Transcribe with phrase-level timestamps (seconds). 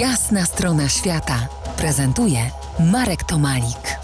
[0.00, 1.48] Jasna strona świata
[1.78, 2.38] prezentuje
[2.92, 3.98] Marek Tomalik.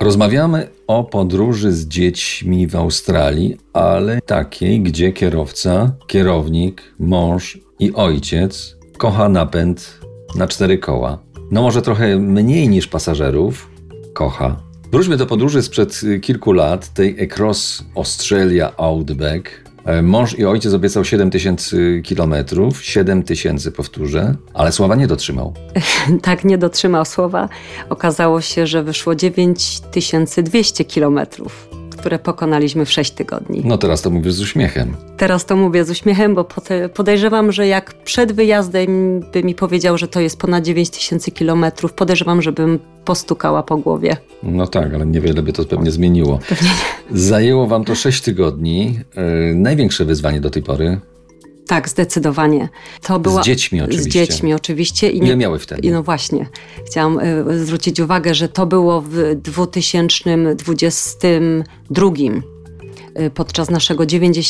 [0.00, 8.76] Rozmawiamy o podróży z dziećmi w Australii, ale takiej, gdzie kierowca, kierownik, mąż i ojciec
[8.98, 10.00] kocha napęd
[10.34, 11.18] na cztery koła.
[11.50, 13.70] No może trochę mniej niż pasażerów,
[14.14, 14.56] kocha.
[14.92, 19.65] Wróćmy do podróży sprzed kilku lat, tej Across Australia Outback,
[20.02, 25.54] mąż i ojciec obiecał 7 tysięcy kilometrów, 7 tysięcy powtórzę, ale słowa nie dotrzymał.
[26.22, 27.48] tak, nie dotrzymał słowa.
[27.88, 31.75] Okazało się, że wyszło 9200 kilometrów
[32.06, 33.62] które pokonaliśmy w 6 tygodni.
[33.64, 34.96] No teraz to mówię z uśmiechem.
[35.16, 36.46] Teraz to mówię z uśmiechem, bo
[36.94, 41.92] podejrzewam, że jak przed wyjazdem by mi powiedział, że to jest ponad 9 tysięcy kilometrów,
[41.92, 44.16] podejrzewam, żebym postukała po głowie.
[44.42, 46.38] No tak, ale niewiele by to pewnie zmieniło.
[46.48, 47.18] Pewnie nie.
[47.18, 48.98] Zajęło wam to 6 tygodni.
[49.48, 51.00] Yy, największe wyzwanie do tej pory?
[51.66, 52.68] Tak, zdecydowanie.
[53.02, 54.10] To była, z dziećmi oczywiście.
[54.10, 55.10] Z dziećmi oczywiście.
[55.10, 55.88] I nie, miały wtedy?
[55.88, 56.46] I no właśnie.
[56.86, 62.10] Chciałam y, zwrócić uwagę, że to było w 2022
[63.20, 64.04] y, podczas naszego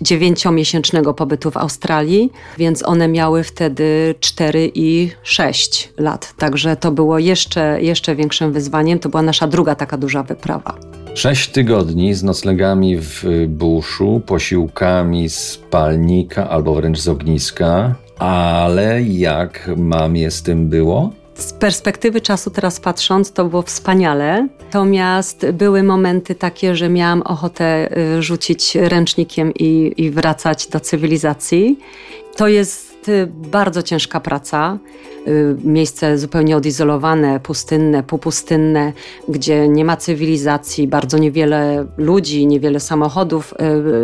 [0.00, 6.34] dziewięciomiesięcznego pobytu w Australii, więc one miały wtedy 4 i 6 lat.
[6.38, 8.98] Także to było jeszcze, jeszcze większym wyzwaniem.
[8.98, 10.87] To była nasza druga taka duża wyprawa.
[11.14, 17.94] Sześć tygodni z noclegami w buszu, posiłkami z palnika albo wręcz z ogniska.
[18.18, 21.12] Ale jak mamie z tym było?
[21.34, 24.48] Z perspektywy czasu teraz patrząc, to było wspaniale.
[24.64, 31.78] Natomiast były momenty takie, że miałam ochotę y, rzucić ręcznikiem i, i wracać do cywilizacji.
[32.36, 34.78] To jest y, bardzo ciężka praca.
[35.28, 38.92] Y, miejsce zupełnie odizolowane, pustynne, półpustynne,
[39.28, 43.54] gdzie nie ma cywilizacji, bardzo niewiele ludzi, niewiele samochodów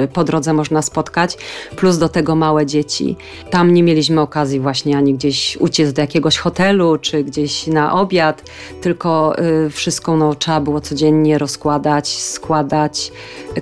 [0.04, 1.36] y, po drodze można spotkać,
[1.76, 3.16] plus do tego małe dzieci.
[3.50, 8.42] Tam nie mieliśmy okazji właśnie ani gdzieś uciec do jakiegoś hotelu, czy gdzieś na obiad,
[8.80, 13.12] tylko y, wszystko no, trzeba było codziennie rozkładać, składać,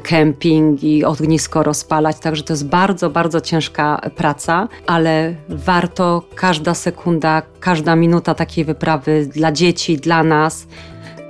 [0.03, 7.43] kemping i ognisko rozpalać, także to jest bardzo, bardzo ciężka praca, ale warto każda sekunda,
[7.61, 10.67] każda minuta takiej wyprawy dla dzieci, dla nas,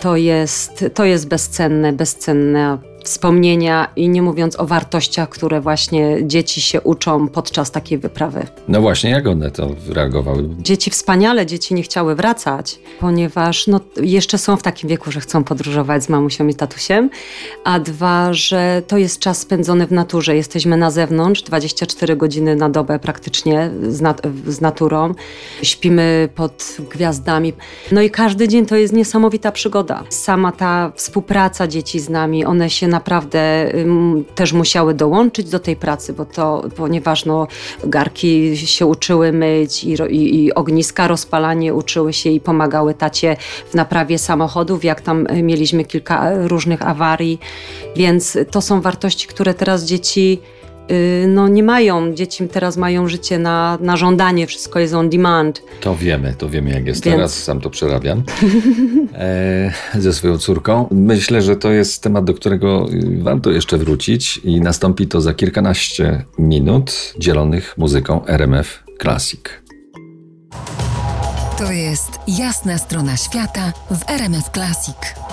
[0.01, 6.61] to jest, to jest bezcenne, bezcenne wspomnienia i nie mówiąc o wartościach, które właśnie dzieci
[6.61, 8.47] się uczą podczas takiej wyprawy.
[8.69, 10.49] No właśnie, jak one to reagowały?
[10.59, 15.45] Dzieci wspaniale, dzieci nie chciały wracać, ponieważ no, jeszcze są w takim wieku, że chcą
[15.45, 17.11] podróżować z mamusią i tatusiem,
[17.65, 20.37] a dwa, że to jest czas spędzony w naturze.
[20.37, 25.15] Jesteśmy na zewnątrz 24 godziny na dobę praktycznie z, nat z naturą.
[25.63, 27.53] Śpimy pod gwiazdami.
[27.93, 30.05] No i każdy dzień to jest niesamowita przygoda.
[30.09, 33.73] Sama ta współpraca dzieci z nami, one się naprawdę
[34.35, 37.47] też musiały dołączyć do tej pracy, bo to, ponieważ no,
[37.85, 43.37] garki się uczyły myć i, i, i ogniska rozpalanie uczyły się i pomagały tacie
[43.71, 47.39] w naprawie samochodów, jak tam e, mieliśmy kilka różnych awarii,
[47.97, 50.62] więc to są wartości, które teraz dzieci Y,
[51.29, 55.63] no nie mają, dzieci teraz mają życie na, na żądanie, wszystko jest on demand.
[55.81, 57.17] To wiemy, to wiemy jak jest Więc...
[57.17, 58.23] teraz, sam to przerabiam
[59.15, 60.89] e, ze swoją córką.
[60.91, 62.87] Myślę, że to jest temat, do którego
[63.19, 69.41] warto jeszcze wrócić i nastąpi to za kilkanaście minut dzielonych muzyką RMF Classic.
[71.59, 75.32] To jest jasna strona świata w RMF Classic.